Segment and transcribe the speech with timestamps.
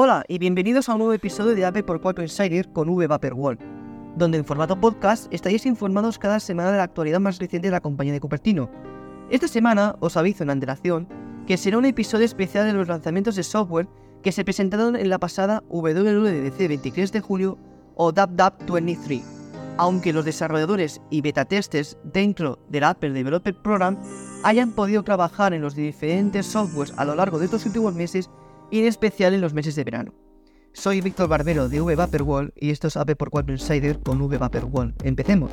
[0.00, 3.58] Hola y bienvenidos a un nuevo episodio de Apple por 4 Insider con V Vaporwall,
[4.14, 7.80] donde en formato podcast estaréis informados cada semana de la actualidad más reciente de la
[7.80, 8.70] compañía de Cupertino.
[9.28, 11.08] Esta semana os aviso en antelación
[11.48, 13.88] que será un episodio especial de los lanzamientos de software
[14.22, 17.58] que se presentaron en la pasada WWDC 23 de julio
[17.96, 19.20] o DAP 23,
[19.78, 23.98] aunque los desarrolladores y beta testers dentro del Apple Developer Program
[24.44, 28.30] hayan podido trabajar en los diferentes softwares a lo largo de estos últimos meses
[28.70, 30.14] y en especial en los meses de verano.
[30.72, 34.38] Soy Víctor Barbero de V Vaporwall y esto es Apple por 4 Insider con V
[34.38, 34.94] Vaporwall.
[35.02, 35.50] Empecemos.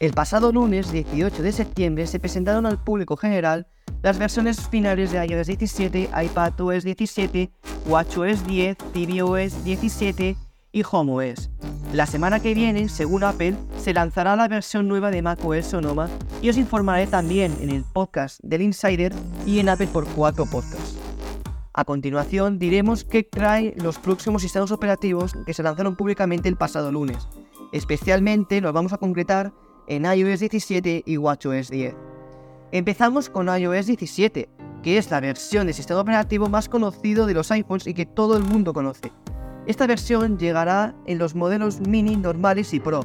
[0.00, 3.66] El pasado lunes 18 de septiembre se presentaron al público general
[4.02, 7.50] las versiones finales de iOS 17, iPadOS 17,
[7.86, 10.36] WatchOS 10, tvOS 17
[10.72, 11.50] y HomeOS.
[11.92, 16.08] La semana que viene, según Apple, se lanzará la versión nueva de macOS Sonoma
[16.40, 19.12] y os informaré también en el podcast del Insider
[19.44, 20.99] y en Apple por 4 Podcasts.
[21.72, 26.90] A continuación diremos qué trae los próximos sistemas operativos que se lanzaron públicamente el pasado
[26.90, 27.28] lunes.
[27.72, 29.52] Especialmente nos vamos a concretar
[29.86, 31.94] en iOS 17 y WatchOS 10.
[32.72, 34.48] Empezamos con iOS 17,
[34.82, 38.36] que es la versión de sistema operativo más conocido de los iPhones y que todo
[38.36, 39.12] el mundo conoce.
[39.66, 43.04] Esta versión llegará en los modelos mini, normales y Pro,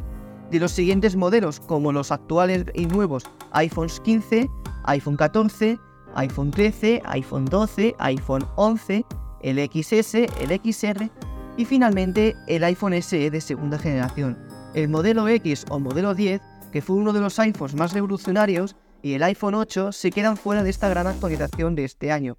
[0.49, 4.49] de los siguientes modelos como los actuales y nuevos iPhones 15,
[4.85, 5.77] iPhone 14,
[6.15, 9.05] iPhone 13, iPhone 12, iPhone 11,
[9.41, 11.09] el XS, el XR
[11.57, 14.37] y finalmente el iPhone SE de segunda generación.
[14.73, 19.13] El modelo X o modelo 10, que fue uno de los iPhones más revolucionarios, y
[19.13, 22.37] el iPhone 8 se quedan fuera de esta gran actualización de este año.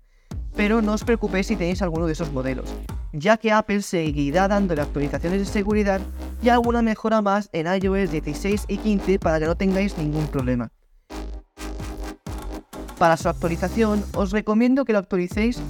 [0.57, 2.75] Pero no os preocupéis si tenéis alguno de esos modelos,
[3.13, 6.01] ya que Apple seguirá dando actualizaciones de seguridad
[6.43, 10.73] y alguna mejora más en iOS 16 y 15 para que no tengáis ningún problema.
[12.99, 15.61] Para su actualización, os recomiendo que lo actualicéis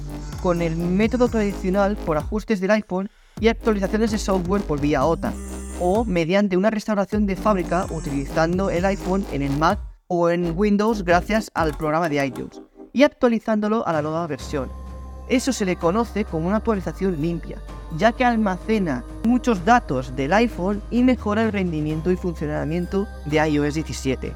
[0.41, 3.09] con el método tradicional por ajustes del iPhone
[3.41, 5.33] y actualizaciones de software por vía OTA,
[5.81, 11.03] o mediante una restauración de fábrica utilizando el iPhone en el Mac o en Windows
[11.03, 12.61] gracias al programa de iTunes,
[12.93, 14.69] y actualizándolo a la nueva versión.
[15.27, 17.61] Eso se le conoce como una actualización limpia,
[17.97, 23.73] ya que almacena muchos datos del iPhone y mejora el rendimiento y funcionamiento de iOS
[23.73, 24.33] 17.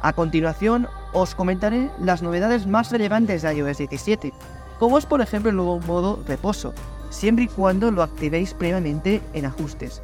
[0.00, 4.32] A continuación, os comentaré las novedades más relevantes de iOS 17,
[4.78, 6.74] como es por ejemplo el nuevo modo reposo,
[7.10, 10.00] siempre y cuando lo activéis previamente en ajustes.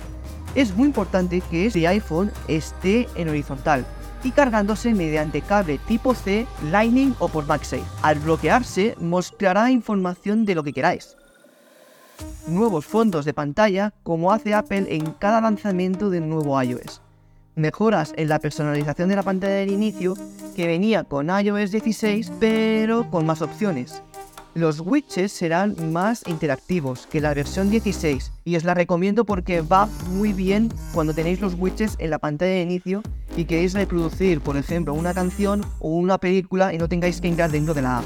[0.54, 3.86] Es muy importante que este iPhone esté en horizontal
[4.24, 7.82] y cargándose mediante cable tipo C, Lightning o por MagSafe.
[8.02, 11.16] Al bloquearse mostrará información de lo que queráis.
[12.46, 17.02] Nuevos fondos de pantalla como hace Apple en cada lanzamiento del nuevo iOS
[17.54, 20.14] mejoras en la personalización de la pantalla del inicio
[20.56, 24.02] que venía con iOS 16 pero con más opciones.
[24.54, 29.88] Los widgets serán más interactivos que la versión 16 y os la recomiendo porque va
[30.10, 33.02] muy bien cuando tenéis los widgets en la pantalla de inicio
[33.34, 37.50] y queréis reproducir, por ejemplo, una canción o una película y no tengáis que entrar
[37.50, 38.04] dentro de la app.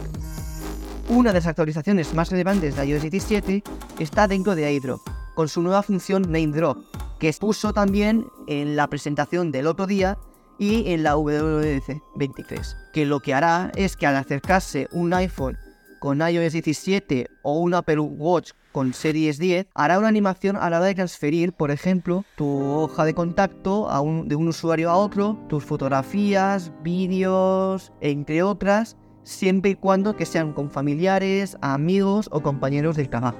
[1.08, 3.64] Una de las actualizaciones más relevantes de iOS 17
[3.98, 5.00] está dentro de iDrop,
[5.34, 6.78] con su nueva función NameDrop,
[7.19, 10.19] que expuso también en la presentación del otro día
[10.59, 15.59] y en la WWDC 23, que lo que hará es que al acercarse un iPhone
[15.99, 20.78] con iOS 17 o un Apple Watch con Series 10, hará una animación a la
[20.78, 23.88] hora de transferir, por ejemplo, tu hoja de contacto
[24.26, 30.53] de un usuario a otro, tus fotografías, vídeos, entre otras, siempre y cuando que sean
[30.53, 33.38] con familiares, amigos o compañeros del trabajo.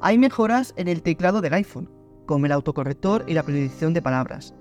[0.00, 1.90] Hay mejoras en el teclado del iPhone,
[2.28, 4.54] como el autocorrector y la predicción de palabras.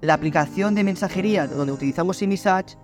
[0.00, 2.76] La aplicación de mensajería donde utilizamos ImiSage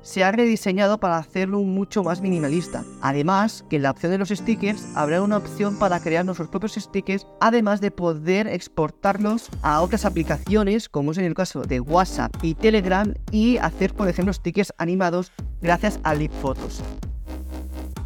[0.00, 2.84] se ha rediseñado para hacerlo mucho más minimalista.
[3.02, 6.74] Además, que en la opción de los stickers habrá una opción para crear nuestros propios
[6.74, 12.32] stickers, además de poder exportarlos a otras aplicaciones, como es en el caso de WhatsApp
[12.42, 16.82] y Telegram, y hacer, por ejemplo, stickers animados gracias a Leap Photos.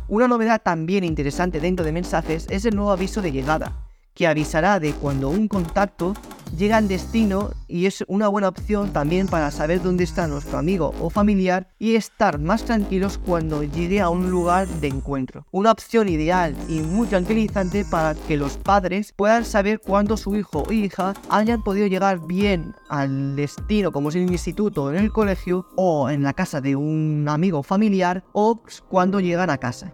[0.08, 4.80] Una novedad también interesante dentro de mensajes es el nuevo aviso de llegada, que avisará
[4.80, 6.14] de cuando un contacto
[6.56, 10.92] llega al destino y es una buena opción también para saber dónde está nuestro amigo
[11.00, 15.46] o familiar y estar más tranquilos cuando llegue a un lugar de encuentro.
[15.52, 20.64] Una opción ideal y muy tranquilizante para que los padres puedan saber cuándo su hijo
[20.68, 25.66] o hija hayan podido llegar bien al destino como es el instituto, en el colegio
[25.76, 29.92] o en la casa de un amigo familiar o cuando llegan a casa.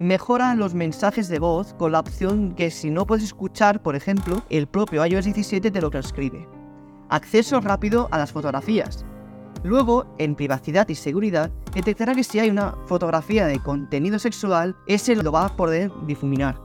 [0.00, 4.42] Mejora los mensajes de voz con la opción que si no puedes escuchar, por ejemplo,
[4.50, 6.48] el propio iOS 17 te lo transcribe.
[7.10, 9.04] Acceso rápido a las fotografías.
[9.62, 15.14] Luego, en privacidad y seguridad, detectará que si hay una fotografía de contenido sexual, ese
[15.14, 16.60] lo va a poder difuminar.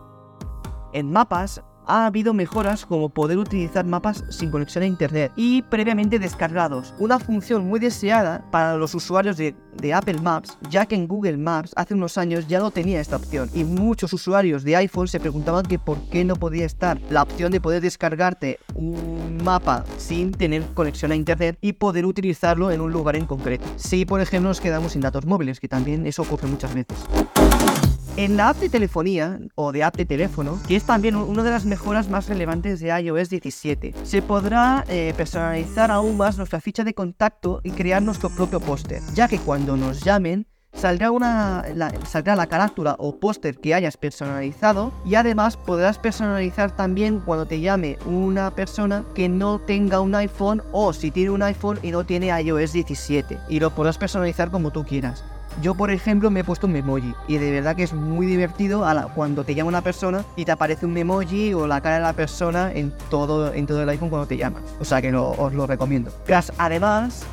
[0.91, 6.19] En mapas, ha habido mejoras como poder utilizar mapas sin conexión a internet y previamente
[6.19, 9.55] descargados, una función muy deseada para los usuarios de,
[9.93, 13.49] Apple Maps, ya que en Google Maps hace unos años ya no tenía esta opción
[13.55, 17.51] y muchos usuarios de iPhone se preguntaban que por qué no podía estar la opción
[17.51, 22.91] de poder descargarte un mapa sin tener conexión a internet y poder utilizarlo en un
[22.91, 23.65] lugar en concreto.
[23.77, 26.97] Si por ejemplo nos quedamos sin datos móviles, que también eso ocurre muchas veces.
[28.17, 31.51] En la app de telefonía o de app de teléfono, que es también una de
[31.51, 36.83] las mejoras más relevantes de iOS 17, se podrá eh, personalizar aún más nuestra ficha
[36.83, 41.93] de contacto y crear nuestro propio póster, ya que cuando nos llamen saldrá, una, la,
[42.05, 47.59] saldrá la carátula o póster que hayas personalizado y además podrás personalizar también cuando te
[47.59, 52.05] llame una persona que no tenga un iPhone o si tiene un iPhone y no
[52.05, 55.23] tiene iOS 17 y lo podrás personalizar como tú quieras.
[55.61, 58.85] Yo, por ejemplo, me he puesto un memoji y de verdad que es muy divertido
[59.13, 62.13] cuando te llama una persona y te aparece un memoji o la cara de la
[62.13, 64.61] persona en todo, en todo el iPhone cuando te llama.
[64.79, 66.11] O sea que os lo recomiendo.
[66.57, 67.23] Además,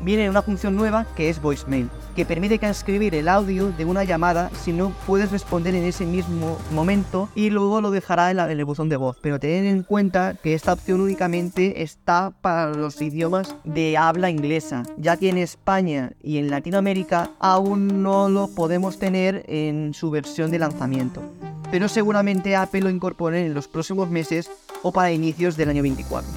[0.00, 4.50] viene una función nueva que es voicemail que permite transcribir el audio de una llamada
[4.64, 8.88] si no puedes responder en ese mismo momento y luego lo dejará en, el buzón
[8.88, 9.18] de voz.
[9.20, 14.82] Pero tened en cuenta que esta opción únicamente está para los idiomas de habla inglesa,
[14.96, 20.50] ya que en España y en Latinoamérica aún no lo podemos tener en su versión
[20.50, 21.22] de lanzamiento.
[21.70, 24.50] Pero seguramente Apple lo incorpore en los próximos meses
[24.82, 26.30] o para inicios del año 24.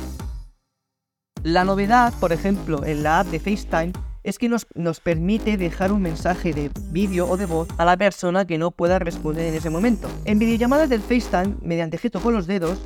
[1.44, 3.94] La novedad, por ejemplo, en la app de FaceTime
[4.24, 7.98] es que nos, nos permite dejar un mensaje de vídeo o de voz a la
[7.98, 10.10] persona que no pueda responder en ese momento.
[10.25, 12.80] En videollamadas del FaceTime, mediante gesto con los dedos,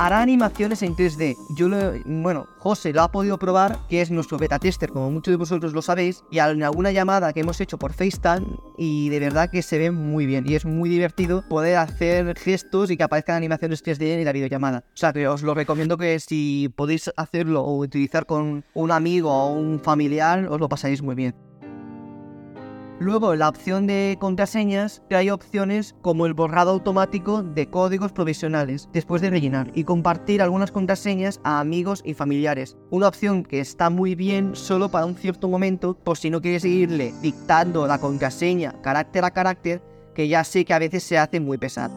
[0.00, 1.36] hará animaciones en 3D.
[1.50, 5.30] Yo lo, bueno, José lo ha podido probar, que es nuestro beta tester, como muchos
[5.30, 8.46] de vosotros lo sabéis, y en alguna llamada que hemos hecho por FaceTime,
[8.78, 12.90] y de verdad que se ve muy bien, y es muy divertido poder hacer gestos
[12.90, 14.84] y que aparezcan animaciones 3D en la videollamada.
[14.88, 19.30] O sea, que os lo recomiendo que si podéis hacerlo o utilizar con un amigo
[19.30, 21.49] o un familiar, os lo pasáis muy bien.
[23.00, 28.90] Luego, en la opción de contraseñas, hay opciones como el borrado automático de códigos provisionales
[28.92, 32.76] después de rellenar y compartir algunas contraseñas a amigos y familiares.
[32.90, 36.60] Una opción que está muy bien solo para un cierto momento, por si no quieres
[36.60, 39.82] seguirle dictando la contraseña carácter a carácter,
[40.14, 41.94] que ya sé que a veces se hace muy pesado.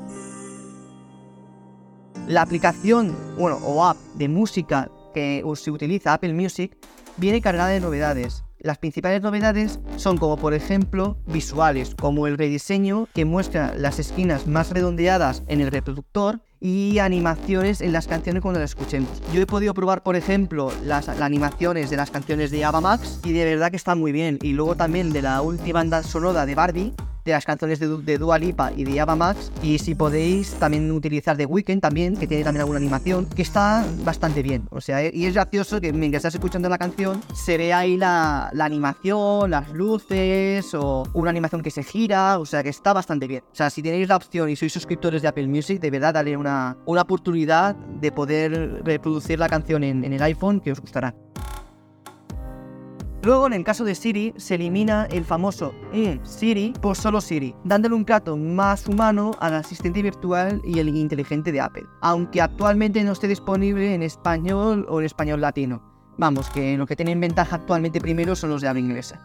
[2.30, 6.78] La aplicación, bueno, o app de música que se utiliza Apple Music
[7.18, 8.46] viene cargada de novedades.
[8.64, 14.48] Las principales novedades son como por ejemplo visuales, como el rediseño que muestra las esquinas
[14.48, 19.22] más redondeadas en el reproductor y animaciones en las canciones cuando las escuchemos.
[19.34, 23.34] Yo he podido probar, por ejemplo, las, animaciones de las canciones de Ava Max y
[23.34, 24.40] de verdad que están muy bien.
[24.42, 26.94] Y luego también de la última banda sonora de Barbie,
[27.26, 29.52] de las canciones de, de Dua Lipa y de Ava Max.
[29.62, 33.86] Y si podéis también utilizar The Weeknd también, que tiene también alguna animación, que está
[34.04, 34.68] bastante bien.
[34.72, 38.50] O sea, y es gracioso que mientras estás escuchando la canción, se ve ahí la,
[38.54, 42.40] la animación, las luces o una animación que se gira.
[42.40, 43.44] O sea, que está bastante bien.
[43.52, 46.36] O sea, si tenéis la opción y sois suscriptores de Apple Music, de verdad dale
[46.38, 51.16] una, una oportunidad de poder reproducir la canción en, en el iPhone que os gustará.
[53.24, 57.56] Luego, en el caso de Siri, se elimina el famoso eh, Siri por solo Siri,
[57.64, 63.02] dándole un trato más humano al asistente virtual y el inteligente de Apple, aunque actualmente
[63.02, 65.82] no esté disponible en español o en español latino.
[66.18, 69.22] Vamos, que lo que tienen ventaja actualmente primero son los de habla inglesa.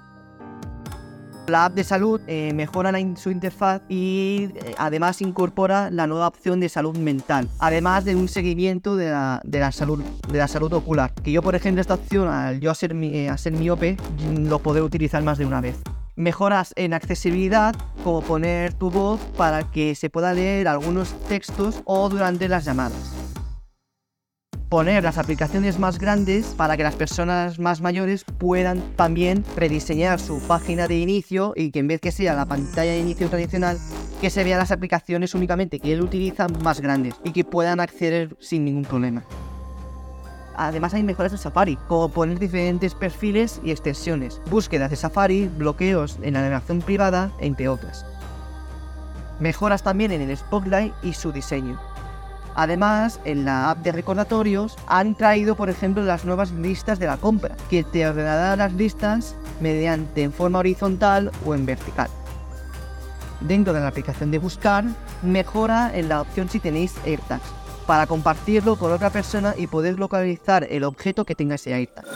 [1.48, 6.60] La app de salud eh, mejora su interfaz y eh, además incorpora la nueva opción
[6.60, 11.14] de salud mental, además de un seguimiento de la, salud, de la salud ocular.
[11.14, 13.96] Que yo, por ejemplo, esta opción, al yo ser, eh, a ser miope,
[14.36, 15.76] lo podré utilizar más de una vez
[16.16, 22.08] mejoras en accesibilidad, como poner tu voz para que se pueda leer algunos textos o
[22.08, 23.17] durante las llamadas
[24.68, 30.40] poner las aplicaciones más grandes para que las personas más mayores puedan también rediseñar su
[30.40, 33.78] página de inicio y que en vez que sea la pantalla de inicio tradicional,
[34.20, 38.36] que se vean las aplicaciones únicamente que él utiliza más grandes y que puedan acceder
[38.40, 39.24] sin ningún problema.
[40.56, 46.18] Además hay mejoras en Safari, como poner diferentes perfiles y extensiones, búsquedas de Safari, bloqueos
[46.20, 48.04] en la navegación privada, entre otras.
[49.38, 51.80] Mejoras también en el Spotlight y su diseño.
[52.58, 57.16] Además, en la app de recordatorios han traído, por ejemplo, las nuevas listas de la
[57.16, 62.10] compra, que te ordenará las listas mediante en forma horizontal o en vertical.
[63.40, 64.84] Dentro de la aplicación de buscar,
[65.22, 67.44] mejora en la opción si tenéis AirTags,
[67.86, 72.06] para compartirlo con otra persona y poder localizar el objeto que tenga ese AirTag.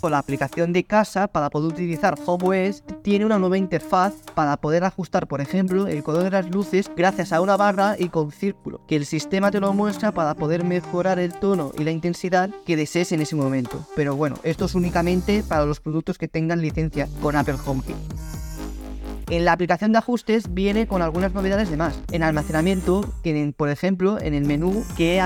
[0.00, 4.82] Con la aplicación de casa para poder utilizar HomeOS tiene una nueva interfaz para poder
[4.82, 8.80] ajustar, por ejemplo, el color de las luces gracias a una barra y con círculo,
[8.88, 12.76] que el sistema te lo muestra para poder mejorar el tono y la intensidad que
[12.76, 13.86] desees en ese momento.
[13.94, 17.96] Pero bueno, esto es únicamente para los productos que tengan licencia con Apple HomeKit.
[19.32, 21.98] En la aplicación de ajustes viene con algunas novedades de más.
[22.12, 25.22] En almacenamiento, tienen, por ejemplo, en el menú que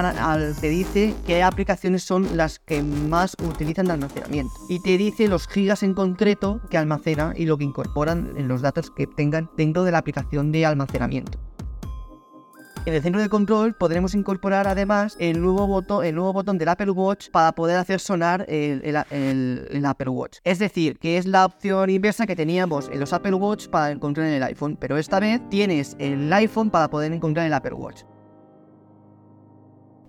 [0.60, 4.54] te dice qué aplicaciones son las que más utilizan de almacenamiento.
[4.68, 8.62] Y te dice los gigas en concreto que almacena y lo que incorporan en los
[8.62, 11.40] datos que tengan dentro de la aplicación de almacenamiento.
[12.87, 17.31] En el centro de control podremos incorporar además el nuevo botón, el del Apple Watch
[17.31, 20.38] para poder hacer sonar el, Apple Watch.
[20.45, 24.28] Es decir, que es la opción inversa que teníamos en los Apple Watch para encontrar
[24.28, 28.05] en el iPhone, pero esta vez tienes el iPhone para poder encontrar el Apple Watch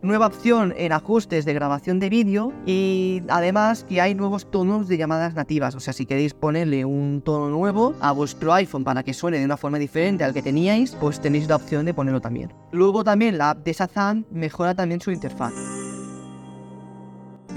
[0.01, 4.97] nueva opción en ajustes de grabación de vídeo y además que hay nuevos tonos de
[4.97, 5.75] llamadas nativas.
[5.75, 9.45] O sea, si queréis ponerle un tono nuevo a vuestro iPhone para que suene de
[9.45, 12.53] una forma diferente al que teníais, pues tenéis la opción de ponerlo también.
[12.71, 15.53] Luego también la app de Shazam mejora también su interfaz.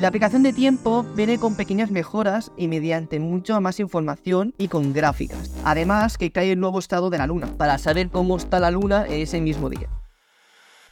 [0.01, 4.95] La aplicación de tiempo viene con pequeñas mejoras y mediante mucha más información y con
[4.95, 5.55] gráficas.
[5.63, 9.05] Además que trae el nuevo estado de la luna, para saber cómo está la luna
[9.07, 9.91] ese mismo día.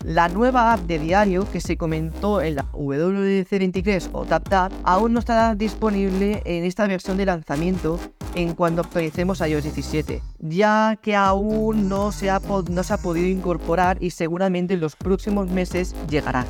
[0.05, 5.19] La nueva app de diario que se comentó en la WC23 o TapTap aún no
[5.19, 7.99] estará disponible en esta versión de lanzamiento
[8.37, 14.75] en cuando actualicemos iOS 17, ya que aún no se ha podido incorporar y seguramente
[14.75, 16.47] en los próximos meses llegará.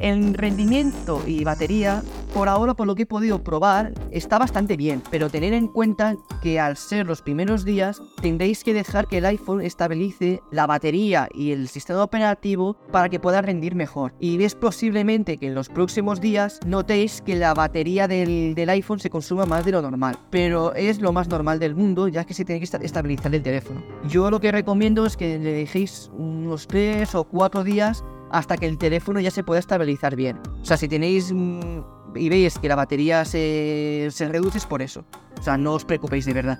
[0.00, 2.02] En rendimiento y batería,
[2.32, 6.16] por ahora por lo que he podido probar, está bastante bien, pero tener en cuenta
[6.42, 11.28] que al ser los primeros días tendréis que dejar que el iPhone estabilice la batería
[11.34, 14.14] y el sistema operativo para que pueda rendir mejor.
[14.18, 19.10] Y es posiblemente que en los próximos días notéis que la batería del, iPhone se
[19.10, 22.46] consuma más de lo normal, pero es lo más normal del mundo ya que se
[22.46, 23.82] tiene que estabilizar el teléfono.
[24.08, 28.66] Yo lo que recomiendo es que le dejéis unos 3 o 4 días hasta que
[28.66, 30.38] el teléfono ya se pueda estabilizar bien.
[30.62, 31.80] O sea, si tenéis mm,
[32.16, 35.04] y veis que la batería se, se reduce es por eso.
[35.38, 36.58] O sea, no os preocupéis de verdad.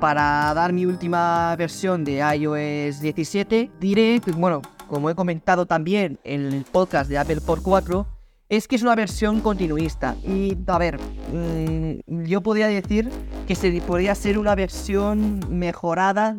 [0.00, 6.52] Para dar mi última versión de iOS 17, diré, bueno, como he comentado también en
[6.52, 8.06] el podcast de Apple por 4,
[8.48, 10.16] es que es una versión continuista.
[10.22, 13.08] Y, a ver, mm, yo podría decir
[13.46, 16.38] que se podría ser una versión mejorada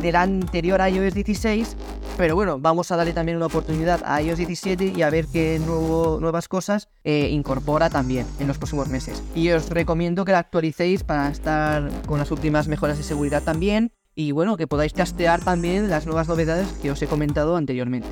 [0.00, 1.76] de la anterior iOS 16,
[2.16, 5.60] pero bueno, vamos a darle también una oportunidad a iOS 17 y a ver qué
[5.60, 9.22] nuevas cosas eh, incorpora también en los próximos meses.
[9.34, 13.92] Y os recomiendo que la actualicéis para estar con las últimas mejoras de seguridad también
[14.14, 18.08] y bueno, que podáis castear también las nuevas novedades que os he comentado anteriormente.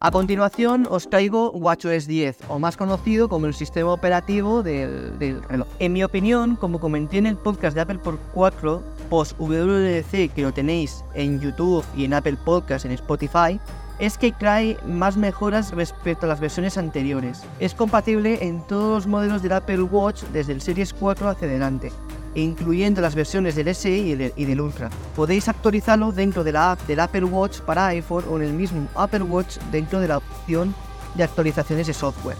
[0.00, 5.42] A continuación os traigo WatchOS 10, o más conocido como el sistema operativo del, del
[5.42, 5.68] reloj.
[5.78, 10.42] En mi opinión, como comenté en el podcast de Apple por 4, post WDC que
[10.42, 13.60] lo tenéis en YouTube y en Apple Podcast, en Spotify,
[13.98, 17.42] es que trae más mejoras respecto a las versiones anteriores.
[17.60, 21.92] Es compatible en todos los modelos del Apple Watch desde el Series 4 hacia adelante,
[22.34, 24.90] incluyendo las versiones del SE y del, Ultra.
[25.14, 28.86] Podéis actualizarlo dentro de la app del Apple Watch para iPhone o en el mismo
[28.94, 30.74] Apple Watch dentro de la opción
[31.14, 32.36] de actualizaciones de software.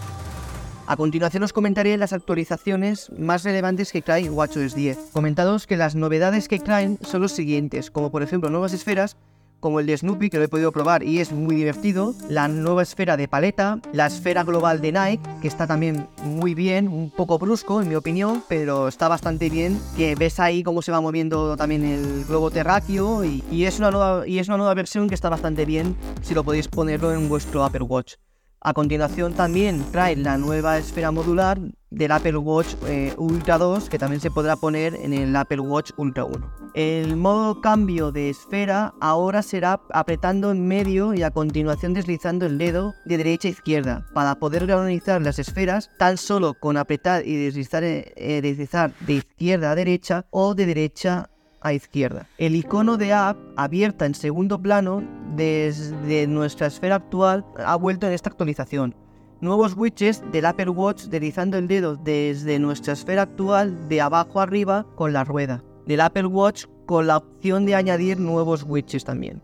[0.88, 5.10] A continuación os comentaré las actualizaciones más relevantes que trae WatchOS 10.
[5.12, 9.16] Comentados que las novedades que traen son los siguientes, como por ejemplo nuevas esferas,
[9.58, 12.84] como el de Snoopy que lo he podido probar y es muy divertido, la nueva
[12.84, 17.36] esfera de paleta, la esfera global de Nike que está también muy bien, un poco
[17.36, 21.56] brusco en mi opinión, pero está bastante bien, que ves ahí cómo se va moviendo
[21.56, 25.16] también el globo terráqueo y, y es, una nueva, y es una nueva versión que
[25.16, 28.14] está bastante bien si lo podéis ponerlo en vuestro Apple Watch.
[28.60, 31.60] A continuación también trae la nueva esfera modular
[31.90, 35.92] del Apple Watch eh, Ultra 2 que también se podrá poner en el Apple Watch
[35.96, 36.52] Ultra 1.
[36.74, 42.58] El modo cambio de esfera ahora será apretando en medio y a continuación deslizando el
[42.58, 47.36] dedo de derecha a izquierda para poder organizar las esferas tan solo con apretar y
[47.36, 51.30] deslizar, eh, deslizar de izquierda a derecha o de derecha
[51.66, 52.28] a izquierda.
[52.38, 55.02] El icono de app abierta en segundo plano
[55.34, 58.94] desde nuestra esfera actual ha vuelto en esta actualización.
[59.40, 64.86] Nuevos widgets del Apple Watch deslizando el dedo desde nuestra esfera actual de abajo arriba
[64.94, 65.62] con la rueda.
[65.86, 69.42] Del Apple Watch con la opción de añadir nuevos widgets también.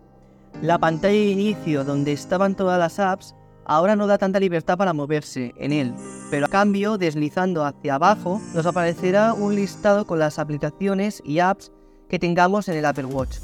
[0.63, 4.93] La pantalla de inicio donde estaban todas las apps ahora no da tanta libertad para
[4.93, 5.93] moverse en él,
[6.31, 11.73] pero a cambio deslizando hacia abajo nos aparecerá un listado con las aplicaciones y apps
[12.13, 13.39] que tengamos en el Apple Watch.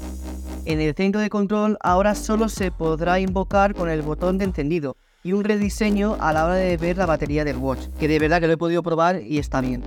[0.65, 4.95] En el centro de control ahora solo se podrá invocar con el botón de encendido,
[5.23, 8.39] y un rediseño a la hora de ver la batería del watch, que de verdad
[8.39, 9.81] que lo he podido probar y está bien.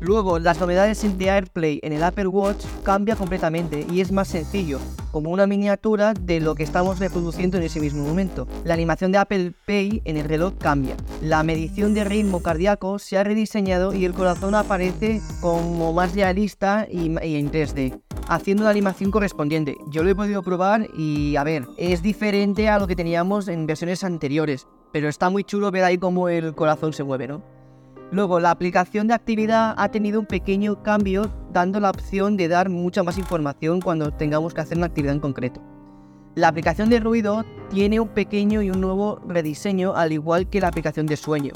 [0.00, 4.78] Luego, las novedades de AirPlay en el Apple Watch cambia completamente y es más sencillo,
[5.10, 8.46] como una miniatura de lo que estamos reproduciendo en ese mismo momento.
[8.64, 10.96] La animación de Apple Pay en el reloj cambia.
[11.20, 16.86] La medición de ritmo cardíaco se ha rediseñado y el corazón aparece como más realista
[16.90, 19.74] y, en 3D haciendo la animación correspondiente.
[19.90, 23.66] Yo lo he podido probar y a ver, es diferente a lo que teníamos en
[23.66, 27.57] versiones anteriores, pero está muy chulo ver ahí cómo el corazón se mueve, ¿no?
[28.10, 32.70] Luego, la aplicación de actividad ha tenido un pequeño cambio, dando la opción de dar
[32.70, 35.60] mucha más información cuando tengamos que hacer una actividad en concreto.
[36.34, 40.68] La aplicación de ruido tiene un pequeño y un nuevo rediseño, al igual que la
[40.68, 41.52] aplicación de sueño.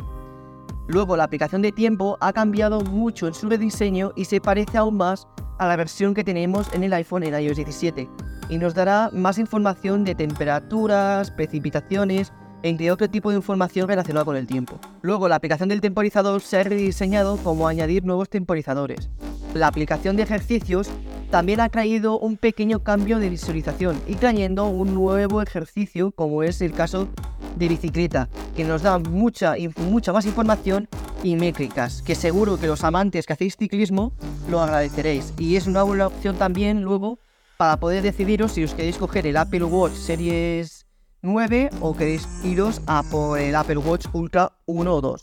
[0.89, 4.99] Luego, la aplicación de tiempo ha cambiado mucho en su rediseño y se parece aún
[4.99, 5.27] más
[5.59, 8.11] a la versión que tenemos en el iPhone en iOS 17
[8.51, 12.33] y nos dará más información de temperaturas, precipitaciones
[12.63, 14.79] entre otro tipo de información relacionada con el tiempo.
[15.03, 19.11] Luego, la aplicación del temporizador se ha rediseñado como añadir nuevos temporizadores.
[19.55, 20.89] La aplicación de ejercicios
[21.31, 26.61] también ha traído un pequeño cambio de visualización y trayendo un nuevo ejercicio como es
[26.61, 27.09] el caso
[27.57, 30.89] de bicicleta, que nos da mucha, mucha más información
[31.23, 34.13] y métricas, que seguro que los amantes que hacéis ciclismo
[34.51, 35.33] lo agradeceréis.
[35.39, 37.19] Y es una buena opción también luego
[37.57, 40.82] para poder decidiros si os queréis coger el Apple Watch Series
[41.25, 45.23] 9 o queréis iros a por el Apple Watch Ultra 1 o 2.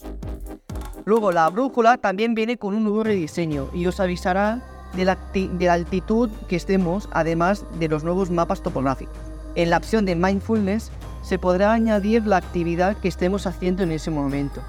[1.03, 4.61] Luego la brújula también viene con un nuevo rediseño y os avisará
[4.93, 9.13] de la, de la altitud que estemos, además de los nuevos mapas topográficos.
[9.55, 10.89] En la opción de Mindfulness
[11.21, 14.61] se podrá añadir la actividad que estemos haciendo en ese momento.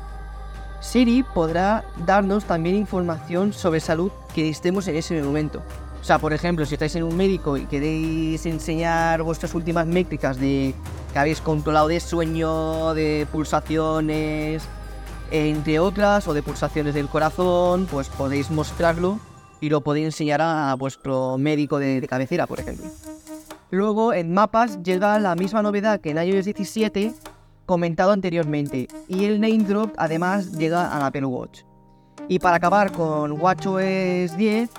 [0.80, 5.62] Siri podrá darnos también información sobre salud que estemos en ese momento.
[6.00, 10.38] O sea, por ejemplo, si estáis en un médico y queréis enseñar vuestras últimas métricas
[10.38, 10.74] de
[11.12, 14.62] que habéis controlado de sueño, de pulsaciones,
[15.30, 19.20] entre otras, o de pulsaciones del corazón, pues podéis mostrarlo
[19.60, 22.86] y lo podéis enseñar a vuestro médico de, cabecera, por ejemplo.
[23.70, 27.14] Luego, en mapas llega la misma novedad que en iOS 17
[27.66, 31.60] comentado anteriormente, y el name drop además llega a Apple Watch.
[32.26, 34.70] Y para acabar con WatchOS 10,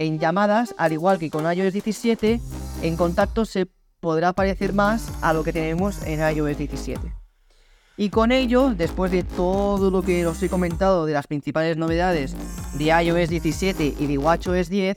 [0.00, 2.40] en llamadas, al igual que con iOS 17,
[2.82, 3.66] en contacto se
[4.00, 7.12] podrá parecer más a lo que tenemos en iOS 17.
[7.98, 12.34] Y con ello, después de todo lo que os he comentado de las principales novedades
[12.78, 14.96] de iOS 17 y de WatchOS 10,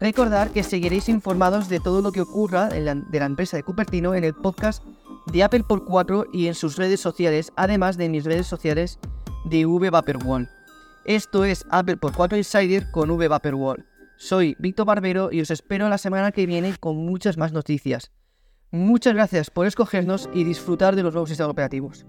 [0.00, 2.80] recordar que seguiréis informados de todo lo que ocurra de
[3.20, 4.82] la empresa de Cupertino en el podcast
[5.26, 8.98] de Apple por 4 y en sus redes sociales, además de mis redes sociales
[9.44, 10.48] de V.
[11.04, 13.28] Esto es Apple por 4 Insider con V.
[14.22, 18.12] Soy Víctor Barbero y os espero la semana que viene con muchas más noticias.
[18.70, 22.04] Muchas gracias por escogernos y disfrutar de los nuevos sistemas operativos.